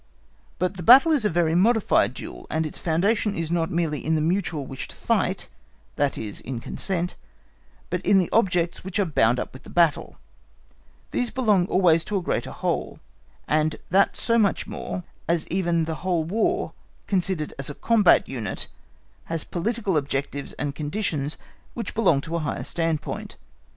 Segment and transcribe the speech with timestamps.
[0.57, 4.15] But the battle is a very modified duel, and its foundation is not merely in
[4.15, 5.47] the mutual wish to fight,
[5.95, 7.13] that is in consent,
[7.91, 10.15] but in the objects which are bound up with the battle:
[11.11, 12.99] these belong always to a greater whole,
[13.47, 16.73] and that so much the more, as even the whole war
[17.05, 18.69] considered as a "combat unit"
[19.25, 21.37] has political objects and conditions
[21.75, 23.37] which belong to a higher standpoint.